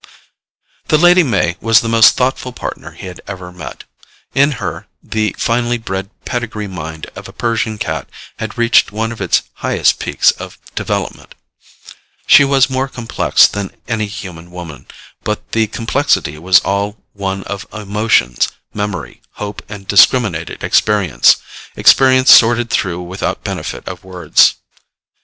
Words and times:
The 0.87 0.97
Lady 0.97 1.21
May 1.21 1.57
was 1.61 1.81
the 1.81 1.87
most 1.87 2.17
thoughtful 2.17 2.51
Partner 2.51 2.93
he 2.93 3.05
had 3.05 3.21
ever 3.27 3.51
met. 3.51 3.83
In 4.33 4.53
her, 4.53 4.87
the 5.03 5.35
finely 5.37 5.77
bred 5.77 6.09
pedigree 6.25 6.65
mind 6.67 7.05
of 7.15 7.27
a 7.27 7.31
Persian 7.31 7.77
cat 7.77 8.09
had 8.39 8.57
reached 8.57 8.91
one 8.91 9.11
of 9.11 9.21
its 9.21 9.43
highest 9.57 9.99
peaks 9.99 10.31
of 10.31 10.57
development. 10.73 11.35
She 12.25 12.43
was 12.43 12.67
more 12.67 12.87
complex 12.87 13.45
than 13.45 13.75
any 13.87 14.07
human 14.07 14.49
woman, 14.49 14.87
but 15.23 15.51
the 15.51 15.67
complexity 15.67 16.39
was 16.39 16.61
all 16.61 16.97
one 17.13 17.43
of 17.43 17.67
emotions, 17.71 18.47
memory, 18.73 19.21
hope 19.33 19.61
and 19.69 19.87
discriminated 19.87 20.63
experience 20.63 21.35
experience 21.75 22.31
sorted 22.33 22.71
through 22.71 23.03
without 23.03 23.43
benefit 23.43 23.87
of 23.87 24.03
words. 24.03 24.55